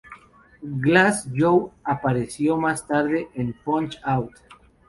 [0.81, 4.33] Glass Joe apareció más tarde en "Punch-Out!!